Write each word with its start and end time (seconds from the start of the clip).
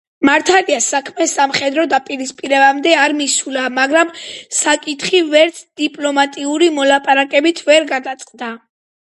მართალია, 0.27 0.77
საქმე 0.83 1.25
სამხედრო 1.33 1.83
დაპირისპირებამდე 1.91 2.95
არ 3.01 3.13
მისულა, 3.21 3.65
მაგრამ 3.77 4.11
საკითხი 4.61 5.23
ვერც 5.35 5.61
დიპლომატიური 5.83 6.71
მოლაპარაკებით 6.81 7.65
ვერ 7.71 7.91
გადაწყდა. 7.95 8.53